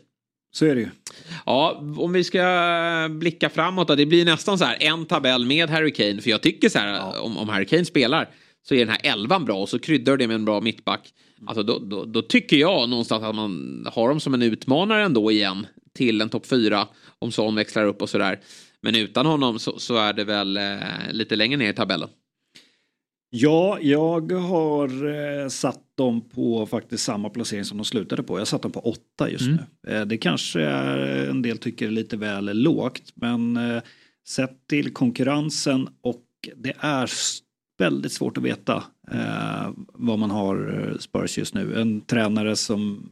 [0.53, 0.89] Så är det ju.
[1.45, 3.95] Ja, om vi ska blicka framåt då.
[3.95, 6.21] Det blir nästan så här en tabell med Harry Kane.
[6.21, 8.29] För jag tycker så här om, om Harry Kane spelar
[8.67, 11.13] så är den här elvan bra och så kryddar det med en bra mittback.
[11.45, 15.31] Alltså då, då, då tycker jag någonstans att man har dem som en utmanare ändå
[15.31, 16.87] igen till en topp fyra
[17.19, 18.39] om Son växlar upp och sådär.
[18.81, 20.79] Men utan honom så, så är det väl eh,
[21.11, 22.09] lite längre ner i tabellen.
[23.33, 28.39] Ja, jag har eh, satt dem på faktiskt samma placering som de slutade på.
[28.39, 29.57] Jag satt dem på åtta just Mm.
[29.87, 29.93] nu.
[29.93, 33.81] Eh, det kanske är, en del tycker är lite väl lågt, men eh,
[34.27, 36.25] sett till konkurrensen och
[36.55, 37.09] det är
[37.79, 41.81] väldigt svårt att veta eh, vad man har eh, Spurs just nu.
[41.81, 43.09] En tränare som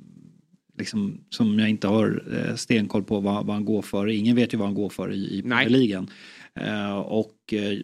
[0.79, 4.07] liksom, som jag inte har eh, stenkoll på vad, vad han går för.
[4.07, 5.41] Ingen vet ju vad han går för i, i.
[5.41, 6.09] Premier ligan.
[6.55, 7.79] Eh, och eh,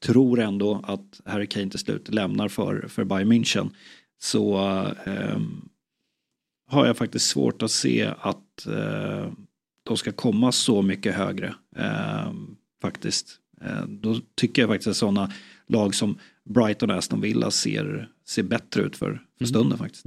[0.00, 3.70] tror ändå att Harry Kane till slut lämnar för, för Bayern München.
[4.22, 4.56] Så
[5.04, 5.68] ehm,
[6.66, 9.32] har jag faktiskt svårt att se att eh,
[9.82, 11.54] de ska komma så mycket högre.
[11.76, 13.36] ehm, faktiskt.
[13.60, 15.32] Eh, då tycker jag faktiskt att sådana
[15.70, 20.04] lag som Brighton och Aston Villa ser, ser bättre ut för, för stunden faktiskt.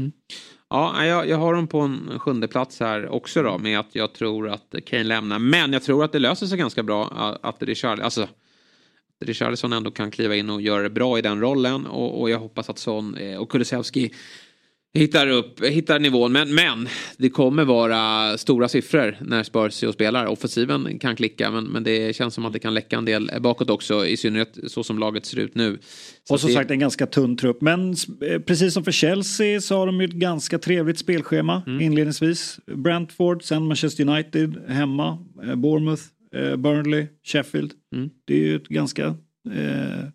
[0.70, 4.14] Ja, jag, jag har dem på en sjunde plats här också då med att jag
[4.14, 5.40] tror att Kane lämnar.
[5.40, 8.28] Men jag tror att det löser sig ganska bra att- att Richard, alltså
[9.26, 12.40] Richarlison ändå kan kliva in och göra det bra i den rollen och, och jag
[12.40, 14.14] hoppas att Son eh, och Kulusevski
[15.00, 16.32] hittar upp, hittar nivån.
[16.32, 20.26] Men, men det kommer vara stora siffror när Spurs spelar.
[20.26, 23.70] Offensiven kan klicka men, men det känns som att det kan läcka en del bakåt
[23.70, 25.80] också i synnerhet så som laget ser ut nu.
[26.28, 27.62] Så Och som det- sagt en ganska tunn trupp.
[27.62, 27.90] Men
[28.30, 31.82] eh, precis som för Chelsea så har de ju ett ganska trevligt spelschema Mm.
[31.82, 32.60] inledningsvis.
[32.76, 36.04] Brentford, sen Manchester United hemma, eh, Bournemouth,
[36.36, 37.72] eh, Burnley, Sheffield.
[37.96, 38.10] Mm.
[38.26, 40.06] Det är ju ett ganska eh,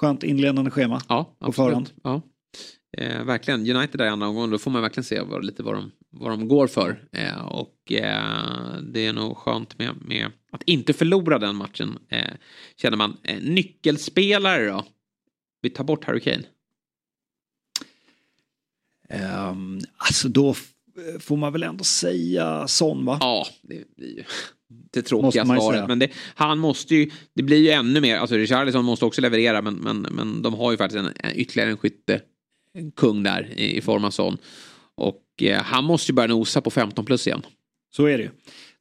[0.00, 1.00] skönt inledande schema.
[1.08, 1.76] Ja, på förhand.
[1.86, 1.94] absolut.
[2.04, 2.22] Ja.
[2.98, 5.74] Eh, verkligen, United där i andra omgången, då får man verkligen se vad, lite vad
[5.74, 7.08] de, vad de går för.
[7.12, 12.32] Eh, och eh, det är nog skönt med, med att inte förlora den matchen, eh,
[12.76, 13.16] känner man.
[13.22, 14.84] Eh, nyckelspelare då?
[15.62, 16.42] Vi tar bort Harry Kane.
[19.08, 20.54] Ehm, alltså då
[21.20, 23.18] får man väl ändå säga Son va?
[23.20, 24.24] Ja, det blir ju
[24.92, 25.88] det tråkiga svaret.
[25.88, 29.62] Men det, han måste ju, det blir ju ännu mer, alltså Richarlison måste också leverera
[29.62, 32.20] men, men, men de har ju faktiskt en, en ytterligare en skytte
[32.96, 34.38] kung där i, i form av sån.
[34.94, 37.42] Och eh, han måste ju börja nosa på 15 plus igen.
[37.96, 38.30] Så är det ju.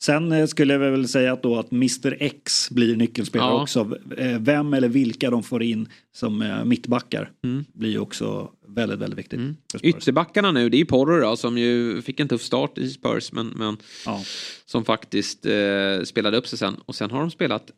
[0.03, 3.61] Sen eh, skulle jag väl säga att, då att Mr X blir nyckelspelare Ja.
[3.61, 3.97] också.
[4.17, 7.65] Eh, Vem eller vilka de får in som eh, mittbackar Mm.
[7.73, 9.39] blir ju också väldigt, väldigt viktigt.
[9.69, 9.81] Spurs.
[9.83, 13.31] Ytterbackarna nu, det är ju Porro då, som ju fick en tuff start i Spurs
[13.31, 14.23] men, men Ja.
[14.65, 16.75] som faktiskt eh, spelade upp sig sen.
[16.85, 17.71] Och sen har de spelat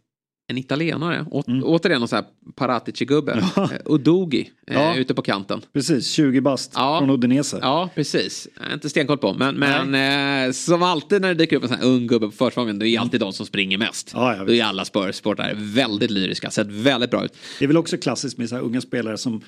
[0.50, 1.64] en italienare, Å, Mm.
[1.64, 4.96] återigen någon sån här Paratici-gubbe, eh, Udogi, eh, Ja.
[4.96, 5.62] ute på kanten.
[5.74, 7.00] Precis, 20 bast Ja.
[7.00, 7.60] från Udinese.
[7.62, 8.48] Ja, precis.
[8.74, 9.34] Inte stenkoll på.
[9.34, 12.32] Men, men eh, som alltid när det dyker upp en sån här ung gubbe på
[12.32, 14.12] försäsongen, det är alltid de som springer mest.
[14.14, 17.34] Ja, ja, är alla Spurs-sportare väldigt lyriska, sett väldigt bra ut.
[17.60, 19.42] Det är väl också klassiskt med så här unga spelare som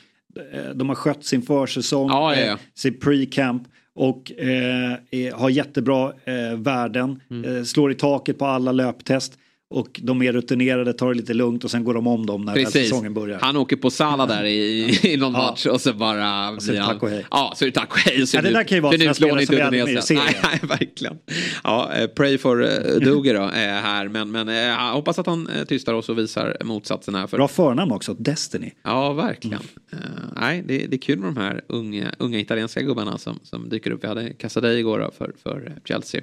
[0.53, 2.57] eh, de har skött sin försäsong, Ja, ja, ja.
[2.75, 3.63] sin pre-camp
[3.95, 7.57] Och eh, har jättebra eh, värden, Mm.
[7.57, 9.33] eh, slår i taket på alla löptest.
[9.71, 12.53] Och de mer rutinerade tar det lite lugnt och sen går de om dem när
[12.53, 12.73] Precis.
[12.73, 13.39] säsongen börjar.
[13.39, 15.37] Han åker på Sala där i, i någon Ja.
[15.39, 16.59] match och så bara...
[16.59, 17.25] så är det tack och hej.
[17.31, 18.21] Ja, så är det tack och hej.
[18.21, 19.89] och Så Ja, det där kan ju vara utlåning spelare som vi hade med i
[19.89, 20.19] Indonesien.
[20.25, 20.59] Nej, serien.
[20.69, 21.17] nej, verkligen.
[21.63, 24.07] Ja, eh, pray for uh, Duger då, eh, här.
[24.07, 27.27] Men, men eh, jag hoppas att han eh, tystar oss och visar motsatsen här.
[27.27, 28.71] För, Bra förnamn också, Destiny.
[28.83, 29.61] Ja, verkligen.
[29.91, 29.97] Eh,
[30.35, 33.91] nej, det, det är kul med de här unga, unga italienska gubbarna som, som dyker
[33.91, 34.03] upp.
[34.03, 36.21] Vi hade Casadei igår då för, för Chelsea.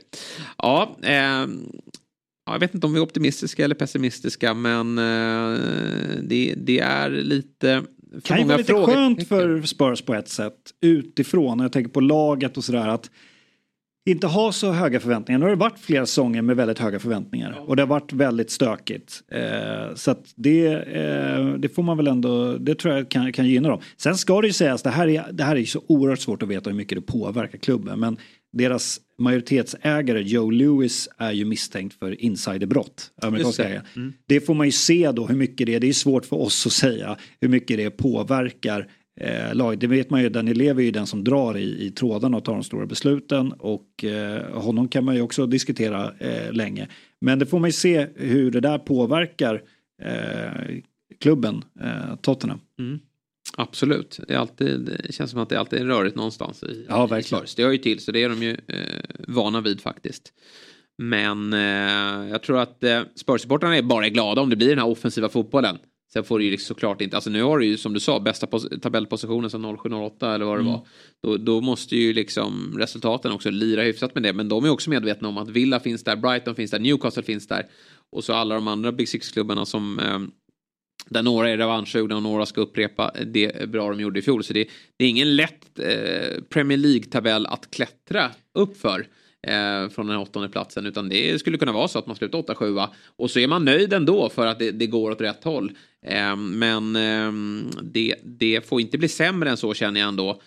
[0.58, 1.46] Ja, ja,
[2.52, 5.60] jag vet inte om vi är optimistiska eller pessimistiska, men eh,
[6.22, 7.82] det, det är lite...
[8.12, 11.60] För kan ju vara lite frågor- skönt för Spurs på ett sätt utifrån.
[11.60, 13.10] Jag tänker på laget och sådär att
[14.08, 15.38] inte ha så höga förväntningar.
[15.38, 18.50] Nu har det varit flera säsonger med väldigt höga förväntningar och det har varit väldigt
[18.50, 19.22] stökigt.
[19.32, 23.46] Eh, så att det, eh, det får man väl ändå, det tror jag kan, kan
[23.46, 23.80] gynna dem.
[23.96, 26.42] Sen ska det ju sägas, det här, är, det här är ju så oerhört svårt
[26.42, 28.00] att veta hur mycket det påverkar klubben.
[28.00, 28.16] Men
[28.56, 33.10] deras majoritetsägare Joe Lewis är ju misstänkt för insiderbrott.
[33.22, 33.68] amerikanska det.
[33.68, 33.82] ägare.
[34.26, 35.80] Det får man ju se då hur mycket det är.
[35.80, 38.88] Det är svårt för oss att säga hur mycket det påverkar
[39.20, 39.80] eh, laget.
[39.80, 42.44] Det vet man ju, Danny Levi är ju den som drar i, i trådarna och
[42.44, 43.52] tar de stora besluten.
[43.52, 46.88] Och eh, honom kan man ju också diskutera eh, länge.
[47.20, 49.62] Men det får man ju se hur det där påverkar
[50.02, 50.76] eh,
[51.20, 52.60] klubben, eh, Tottenham.
[53.56, 54.20] Absolut.
[54.28, 57.10] Det, är alltid, det känns som att det alltid är rörigt någonstans i, Ja, i
[57.10, 57.40] verkligen.
[57.40, 57.54] Spurs.
[57.54, 60.32] Det hör ju till, så det är de ju eh, vana vid faktiskt.
[60.98, 64.86] Men eh, jag tror att eh, Spurs-supportrarna är bara glada om det blir den här
[64.86, 65.78] offensiva fotbollen.
[66.12, 68.20] Sen får det ju liksom såklart inte, alltså nu har du ju som du sa
[68.20, 70.86] bästa pos- tabellpositionen sedan 07-08 eller vad det var.
[71.22, 74.32] Då, då måste ju liksom resultaten också lira hyfsat med det.
[74.32, 77.46] Men de är också medvetna om att Villa finns där, Brighton finns där, Newcastle finns
[77.48, 77.66] där.
[78.12, 80.18] Och så alla de andra Big Six-klubbarna som eh,
[81.10, 84.44] där några är revanschsugna och några ska upprepa det bra de gjorde i fjol.
[84.44, 89.06] Så det, det är ingen lätt eh, Premier League-tabell att klättra upp för.
[89.46, 92.88] Eh, från den åttonde platsen utan det skulle kunna vara så att man slutar 8-7
[93.16, 95.72] och så är man nöjd ändå för att det, det går åt rätt håll.
[96.06, 97.32] Eh, men eh,
[97.82, 100.40] det, det får inte bli sämre än så känner jag ändå.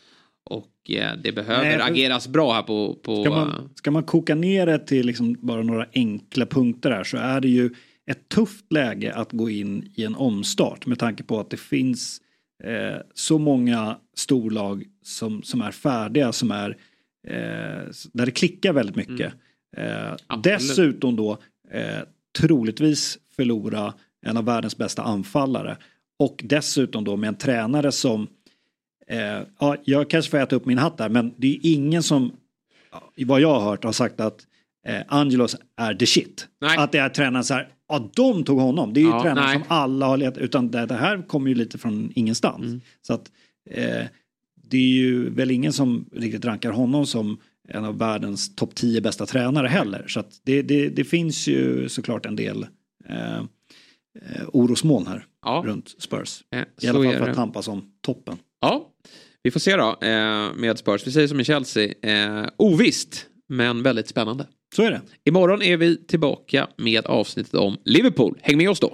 [0.50, 2.96] Och eh, det behöver Nej, ageras bra här på...
[3.04, 7.04] på Ska man, ska man koka ner det till liksom bara några enkla punkter här
[7.04, 7.70] så är det ju
[8.12, 12.22] ett tufft läge att gå in i en omstart med tanke på att det finns
[12.64, 16.70] eh, så många storlag som, som är färdiga, som är
[17.28, 19.34] eh, där det klickar väldigt mycket.
[19.78, 20.44] Eh, Absolut.
[20.44, 21.38] dessutom då
[21.72, 22.00] eh,
[22.40, 23.94] troligtvis förlora
[24.26, 25.78] en av världens bästa anfallare
[26.20, 28.28] och dessutom då med en tränare som
[29.10, 32.32] Eh, ja, jag kanske får äta upp min hatt där, men det är ingen som,
[33.26, 34.48] vad jag har hört, har sagt att
[34.88, 36.48] eh, Angelos är the shit.
[36.62, 36.78] Nej.
[36.78, 38.94] Att det är tränaren så här, ja de tog honom.
[38.94, 39.54] Det är ju Ja, tränaren nej.
[39.54, 42.66] som alla har letat, utan det, det här kommer ju lite från ingenstans.
[42.66, 42.82] Mm.
[43.02, 43.32] Så att
[43.70, 44.06] eh,
[44.70, 47.38] det är ju väl ingen som riktigt rankar honom som
[47.70, 50.06] en av världens topp 10 bästa tränare heller.
[50.08, 52.66] Så att det, det, det finns ju såklart en del
[53.10, 53.44] eh, eh,
[54.54, 55.64] orosmoln här Ja.
[55.66, 56.44] runt Spurs.
[56.56, 58.38] Eh, I alla fall för att tampas om toppen.
[58.62, 58.90] Ja,
[59.44, 61.08] vi får se då eh, med Spurs.
[61.08, 61.94] Vi säger som i Chelsea.
[62.02, 64.48] Eh, ovisst, men väldigt spännande.
[64.76, 65.02] Så är det.
[65.26, 68.40] Imorgon är vi tillbaka med avsnittet om Liverpool.
[68.42, 68.94] Häng med oss då.